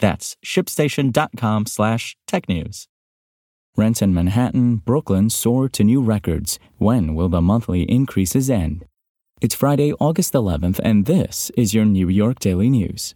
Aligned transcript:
That's 0.00 0.36
shipstation.com 0.44 1.66
slash 1.66 2.16
technews. 2.26 2.86
Rents 3.76 4.02
in 4.02 4.12
Manhattan, 4.12 4.76
Brooklyn 4.76 5.30
soar 5.30 5.68
to 5.70 5.84
new 5.84 6.02
records. 6.02 6.58
When 6.78 7.14
will 7.14 7.28
the 7.28 7.40
monthly 7.40 7.82
increases 7.82 8.50
end? 8.50 8.84
It's 9.40 9.54
Friday, 9.54 9.92
August 9.94 10.34
11th, 10.34 10.78
and 10.84 11.06
this 11.06 11.50
is 11.56 11.74
your 11.74 11.84
New 11.84 12.08
York 12.08 12.38
Daily 12.38 12.70
News. 12.70 13.14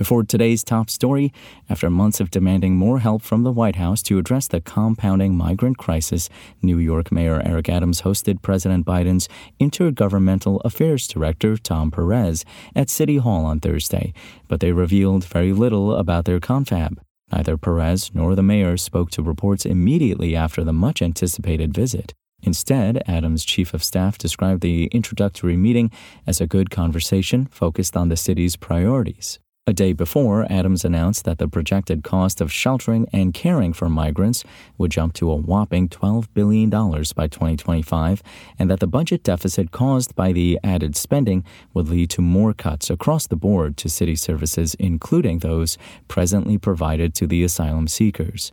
Before 0.00 0.24
today's 0.24 0.64
top 0.64 0.88
story, 0.88 1.30
after 1.68 1.90
months 1.90 2.20
of 2.20 2.30
demanding 2.30 2.74
more 2.74 3.00
help 3.00 3.20
from 3.20 3.42
the 3.42 3.52
White 3.52 3.76
House 3.76 4.00
to 4.04 4.16
address 4.16 4.48
the 4.48 4.62
compounding 4.62 5.36
migrant 5.36 5.76
crisis, 5.76 6.30
New 6.62 6.78
York 6.78 7.12
Mayor 7.12 7.42
Eric 7.44 7.68
Adams 7.68 8.00
hosted 8.00 8.40
President 8.40 8.86
Biden's 8.86 9.28
Intergovernmental 9.60 10.58
Affairs 10.64 11.06
Director 11.06 11.58
Tom 11.58 11.90
Perez 11.90 12.46
at 12.74 12.88
City 12.88 13.18
Hall 13.18 13.44
on 13.44 13.60
Thursday, 13.60 14.14
but 14.48 14.60
they 14.60 14.72
revealed 14.72 15.22
very 15.22 15.52
little 15.52 15.94
about 15.94 16.24
their 16.24 16.40
confab. 16.40 16.98
Neither 17.30 17.58
Perez 17.58 18.10
nor 18.14 18.34
the 18.34 18.42
mayor 18.42 18.78
spoke 18.78 19.10
to 19.10 19.22
reports 19.22 19.66
immediately 19.66 20.34
after 20.34 20.64
the 20.64 20.72
much 20.72 21.02
anticipated 21.02 21.74
visit. 21.74 22.14
Instead, 22.42 23.02
Adams' 23.06 23.44
chief 23.44 23.74
of 23.74 23.84
staff 23.84 24.16
described 24.16 24.62
the 24.62 24.86
introductory 24.92 25.58
meeting 25.58 25.90
as 26.26 26.40
a 26.40 26.46
good 26.46 26.70
conversation 26.70 27.44
focused 27.44 27.98
on 27.98 28.08
the 28.08 28.16
city's 28.16 28.56
priorities. 28.56 29.38
A 29.70 29.72
day 29.72 29.92
before, 29.92 30.50
Adams 30.50 30.84
announced 30.84 31.24
that 31.26 31.38
the 31.38 31.46
projected 31.46 32.02
cost 32.02 32.40
of 32.40 32.52
sheltering 32.52 33.06
and 33.12 33.32
caring 33.32 33.72
for 33.72 33.88
migrants 33.88 34.42
would 34.78 34.90
jump 34.90 35.12
to 35.14 35.30
a 35.30 35.36
whopping 35.36 35.88
$12 35.88 36.26
billion 36.34 36.68
by 36.68 37.28
2025, 37.28 38.20
and 38.58 38.68
that 38.68 38.80
the 38.80 38.88
budget 38.88 39.22
deficit 39.22 39.70
caused 39.70 40.16
by 40.16 40.32
the 40.32 40.58
added 40.64 40.96
spending 40.96 41.44
would 41.72 41.88
lead 41.88 42.10
to 42.10 42.20
more 42.20 42.52
cuts 42.52 42.90
across 42.90 43.28
the 43.28 43.36
board 43.36 43.76
to 43.76 43.88
city 43.88 44.16
services, 44.16 44.74
including 44.80 45.38
those 45.38 45.78
presently 46.08 46.58
provided 46.58 47.14
to 47.14 47.28
the 47.28 47.44
asylum 47.44 47.86
seekers. 47.86 48.50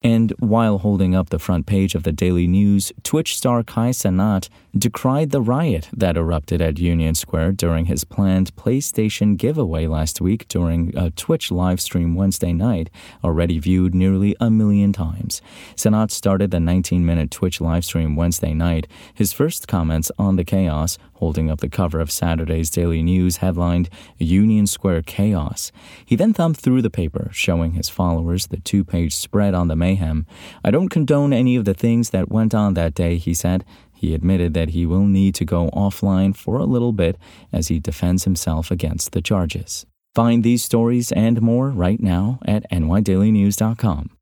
And 0.00 0.32
while 0.38 0.78
holding 0.78 1.16
up 1.16 1.30
the 1.30 1.40
front 1.40 1.66
page 1.66 1.96
of 1.96 2.04
the 2.04 2.12
Daily 2.12 2.46
News, 2.46 2.92
Twitch 3.02 3.36
star 3.36 3.64
Kai 3.64 3.90
Cenat 3.90 4.48
decried 4.76 5.30
the 5.30 5.40
riot 5.40 5.88
that 5.92 6.16
erupted 6.16 6.62
at 6.62 6.78
Union 6.78 7.16
Square 7.16 7.52
during 7.52 7.86
his 7.86 8.04
planned 8.04 8.54
PlayStation 8.54 9.36
giveaway 9.36 9.88
last 9.88 10.20
week 10.20 10.46
during 10.46 10.96
a 10.96 11.10
Twitch 11.10 11.50
live 11.50 11.80
stream 11.80 12.14
Wednesday 12.14 12.52
night, 12.52 12.90
already 13.24 13.58
viewed 13.58 13.92
nearly 13.92 14.36
a 14.38 14.50
million 14.50 14.92
times. 14.92 15.42
Sanat 15.74 16.12
started 16.12 16.52
the 16.52 16.60
19 16.60 17.04
minute 17.04 17.32
Twitch 17.32 17.60
live 17.60 17.84
stream 17.84 18.14
Wednesday 18.14 18.54
night. 18.54 18.86
His 19.12 19.32
first 19.32 19.66
comments 19.66 20.12
on 20.16 20.36
the 20.36 20.44
chaos, 20.44 20.96
holding 21.14 21.50
up 21.50 21.58
the 21.58 21.68
cover 21.68 21.98
of 21.98 22.12
Saturday's 22.12 22.70
Daily 22.70 23.02
News 23.02 23.38
headlined 23.38 23.88
Union 24.18 24.68
Square 24.68 25.02
Chaos. 25.02 25.72
He 26.06 26.14
then 26.14 26.32
thumbed 26.32 26.56
through 26.56 26.82
the 26.82 26.90
paper, 26.90 27.30
showing 27.32 27.72
his 27.72 27.88
followers 27.88 28.46
the 28.46 28.60
two 28.60 28.84
page 28.84 29.16
spread 29.16 29.54
on 29.54 29.66
the 29.66 29.74
mayhem. 29.88 30.26
I 30.64 30.70
don't 30.70 30.88
condone 30.88 31.32
any 31.32 31.56
of 31.56 31.64
the 31.64 31.74
things 31.74 32.10
that 32.10 32.30
went 32.30 32.54
on 32.54 32.74
that 32.74 32.94
day, 32.94 33.16
he 33.16 33.34
said. 33.34 33.64
He 33.92 34.14
admitted 34.14 34.54
that 34.54 34.70
he 34.70 34.86
will 34.86 35.06
need 35.06 35.34
to 35.36 35.44
go 35.44 35.70
offline 35.70 36.36
for 36.36 36.58
a 36.58 36.64
little 36.74 36.92
bit 36.92 37.16
as 37.52 37.68
he 37.68 37.80
defends 37.80 38.24
himself 38.24 38.70
against 38.70 39.12
the 39.12 39.22
charges. 39.22 39.86
Find 40.14 40.44
these 40.44 40.64
stories 40.64 41.12
and 41.12 41.40
more 41.40 41.70
right 41.70 42.00
now 42.00 42.38
at 42.44 42.68
nydailynews.com. 42.70 44.17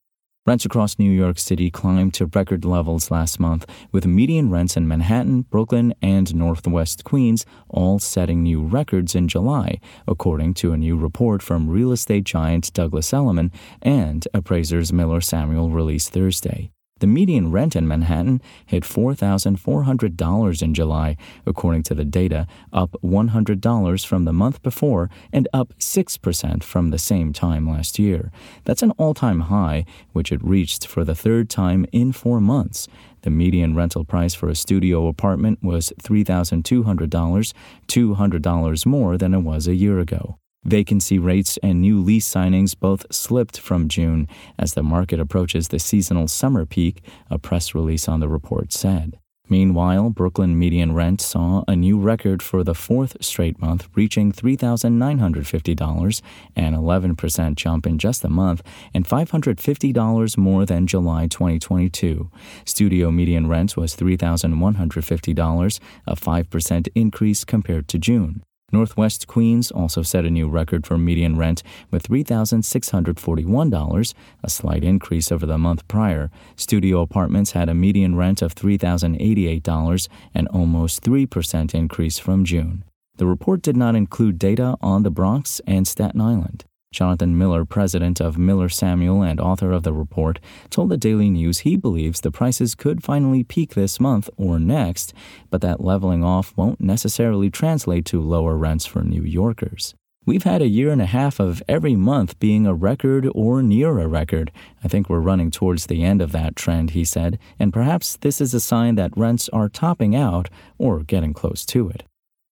Rents 0.46 0.64
across 0.64 0.96
New 0.96 1.10
York 1.10 1.40
City 1.40 1.72
climbed 1.72 2.14
to 2.14 2.26
record 2.26 2.64
levels 2.64 3.10
last 3.10 3.40
month, 3.40 3.66
with 3.90 4.06
median 4.06 4.48
rents 4.48 4.76
in 4.76 4.86
Manhattan, 4.86 5.42
Brooklyn, 5.42 5.92
and 6.00 6.32
Northwest 6.36 7.02
Queens 7.02 7.44
all 7.68 7.98
setting 7.98 8.44
new 8.44 8.62
records 8.62 9.16
in 9.16 9.26
July, 9.26 9.80
according 10.06 10.54
to 10.54 10.72
a 10.72 10.76
new 10.76 10.96
report 10.96 11.42
from 11.42 11.68
real 11.68 11.90
estate 11.90 12.22
giant 12.22 12.72
Douglas 12.72 13.12
Elliman 13.12 13.50
and 13.82 14.28
appraisers 14.32 14.92
Miller 14.92 15.20
Samuel 15.20 15.70
released 15.70 16.12
Thursday. 16.12 16.70
The 16.98 17.06
median 17.06 17.52
rent 17.52 17.76
in 17.76 17.86
Manhattan 17.86 18.40
hit 18.64 18.82
$4,400 18.82 20.62
in 20.62 20.72
July, 20.72 21.18
according 21.44 21.82
to 21.82 21.94
the 21.94 22.06
data, 22.06 22.46
up 22.72 22.96
$100 23.04 24.06
from 24.06 24.24
the 24.24 24.32
month 24.32 24.62
before 24.62 25.10
and 25.30 25.46
up 25.52 25.74
6% 25.78 26.64
from 26.64 26.88
the 26.88 26.98
same 26.98 27.34
time 27.34 27.68
last 27.68 27.98
year. 27.98 28.32
That's 28.64 28.82
an 28.82 28.92
all 28.92 29.12
time 29.12 29.40
high, 29.40 29.84
which 30.14 30.32
it 30.32 30.42
reached 30.42 30.86
for 30.86 31.04
the 31.04 31.14
third 31.14 31.50
time 31.50 31.84
in 31.92 32.12
four 32.12 32.40
months. 32.40 32.88
The 33.20 33.30
median 33.30 33.74
rental 33.74 34.06
price 34.06 34.32
for 34.32 34.48
a 34.48 34.54
studio 34.54 35.06
apartment 35.06 35.62
was 35.62 35.92
$3,200, 36.02 37.52
$200 37.88 38.86
more 38.86 39.18
than 39.18 39.34
it 39.34 39.40
was 39.40 39.66
a 39.68 39.74
year 39.74 39.98
ago. 39.98 40.38
Vacancy 40.64 41.18
rates 41.18 41.58
and 41.62 41.80
new 41.80 42.00
lease 42.00 42.28
signings 42.28 42.78
both 42.78 43.06
slipped 43.14 43.60
from 43.60 43.88
June 43.88 44.26
as 44.58 44.74
the 44.74 44.82
market 44.82 45.20
approaches 45.20 45.68
the 45.68 45.78
seasonal 45.78 46.26
summer 46.26 46.66
peak, 46.66 47.02
a 47.30 47.38
press 47.38 47.74
release 47.74 48.08
on 48.08 48.18
the 48.18 48.28
report 48.28 48.72
said. 48.72 49.18
Meanwhile, 49.48 50.10
Brooklyn 50.10 50.58
median 50.58 50.92
rent 50.92 51.20
saw 51.20 51.62
a 51.68 51.76
new 51.76 52.00
record 52.00 52.42
for 52.42 52.64
the 52.64 52.74
fourth 52.74 53.16
straight 53.20 53.60
month, 53.60 53.88
reaching 53.94 54.32
$3,950, 54.32 56.22
an 56.56 56.74
11% 56.74 57.54
jump 57.54 57.86
in 57.86 57.98
just 57.98 58.24
a 58.24 58.28
month, 58.28 58.62
and 58.92 59.06
$550 59.06 60.36
more 60.36 60.66
than 60.66 60.88
July 60.88 61.28
2022. 61.28 62.28
Studio 62.64 63.12
median 63.12 63.46
rent 63.46 63.76
was 63.76 63.94
$3,150, 63.94 65.80
a 66.08 66.16
5% 66.16 66.88
increase 66.96 67.44
compared 67.44 67.86
to 67.86 67.98
June. 67.98 68.42
Northwest 68.72 69.28
Queens 69.28 69.70
also 69.70 70.02
set 70.02 70.24
a 70.24 70.30
new 70.30 70.48
record 70.48 70.86
for 70.86 70.98
median 70.98 71.36
rent 71.36 71.62
with 71.92 72.08
$3,641, 72.08 74.14
a 74.42 74.50
slight 74.50 74.82
increase 74.82 75.30
over 75.30 75.46
the 75.46 75.56
month 75.56 75.86
prior. 75.86 76.32
Studio 76.56 77.00
apartments 77.00 77.52
had 77.52 77.68
a 77.68 77.74
median 77.74 78.16
rent 78.16 78.42
of 78.42 78.56
$3,088, 78.56 80.08
an 80.34 80.48
almost 80.48 81.02
3% 81.02 81.74
increase 81.74 82.18
from 82.18 82.44
June. 82.44 82.82
The 83.18 83.26
report 83.26 83.62
did 83.62 83.76
not 83.76 83.94
include 83.94 84.38
data 84.38 84.76
on 84.82 85.04
the 85.04 85.10
Bronx 85.10 85.60
and 85.66 85.86
Staten 85.86 86.20
Island. 86.20 86.64
Jonathan 86.96 87.36
Miller, 87.36 87.66
president 87.66 88.22
of 88.22 88.38
Miller 88.38 88.70
Samuel 88.70 89.20
and 89.22 89.38
author 89.38 89.70
of 89.70 89.82
the 89.82 89.92
report, 89.92 90.40
told 90.70 90.88
the 90.88 90.96
Daily 90.96 91.28
News 91.28 91.58
he 91.58 91.76
believes 91.76 92.22
the 92.22 92.30
prices 92.30 92.74
could 92.74 93.04
finally 93.04 93.44
peak 93.44 93.74
this 93.74 94.00
month 94.00 94.30
or 94.38 94.58
next, 94.58 95.12
but 95.50 95.60
that 95.60 95.84
leveling 95.84 96.24
off 96.24 96.56
won't 96.56 96.80
necessarily 96.80 97.50
translate 97.50 98.06
to 98.06 98.22
lower 98.22 98.56
rents 98.56 98.86
for 98.86 99.02
New 99.02 99.20
Yorkers. 99.20 99.94
We've 100.24 100.44
had 100.44 100.62
a 100.62 100.68
year 100.68 100.90
and 100.90 101.02
a 101.02 101.06
half 101.06 101.38
of 101.38 101.62
every 101.68 101.96
month 101.96 102.38
being 102.38 102.66
a 102.66 102.72
record 102.72 103.28
or 103.34 103.62
near 103.62 103.98
a 103.98 104.08
record. 104.08 104.50
I 104.82 104.88
think 104.88 105.10
we're 105.10 105.20
running 105.20 105.50
towards 105.50 105.86
the 105.86 106.02
end 106.02 106.22
of 106.22 106.32
that 106.32 106.56
trend, 106.56 106.92
he 106.92 107.04
said, 107.04 107.38
and 107.58 107.74
perhaps 107.74 108.16
this 108.16 108.40
is 108.40 108.54
a 108.54 108.60
sign 108.60 108.94
that 108.94 109.14
rents 109.14 109.50
are 109.50 109.68
topping 109.68 110.16
out 110.16 110.48
or 110.78 111.00
getting 111.00 111.34
close 111.34 111.66
to 111.66 111.90
it. 111.90 112.04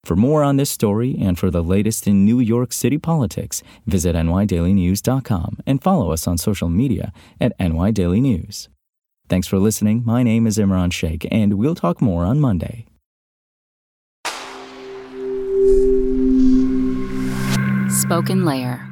For 0.04 0.16
more 0.16 0.42
on 0.42 0.56
this 0.56 0.68
story 0.68 1.16
and 1.20 1.38
for 1.38 1.48
the 1.48 1.62
latest 1.62 2.08
in 2.08 2.24
New 2.24 2.40
York 2.40 2.72
City 2.72 2.98
politics, 2.98 3.62
visit 3.86 4.16
nydailynews.com 4.16 5.58
and 5.64 5.80
follow 5.80 6.10
us 6.10 6.26
on 6.26 6.38
social 6.38 6.68
media 6.68 7.12
at 7.40 7.56
nydailynews. 7.58 8.66
Thanks 9.28 9.46
for 9.46 9.58
listening. 9.60 10.02
My 10.04 10.24
name 10.24 10.48
is 10.48 10.58
Imran 10.58 10.92
Sheikh, 10.92 11.28
and 11.30 11.54
we'll 11.54 11.76
talk 11.76 12.02
more 12.02 12.24
on 12.24 12.40
Monday. 12.40 12.86
SpokenLayer. 17.86 18.88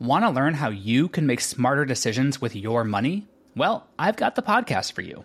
Want 0.00 0.24
to 0.24 0.30
learn 0.30 0.54
how 0.54 0.70
you 0.70 1.08
can 1.08 1.26
make 1.26 1.42
smarter 1.42 1.84
decisions 1.84 2.40
with 2.40 2.56
your 2.56 2.84
money? 2.84 3.26
Well, 3.54 3.86
I've 3.98 4.16
got 4.16 4.34
the 4.34 4.42
podcast 4.42 4.92
for 4.92 5.02
you. 5.02 5.24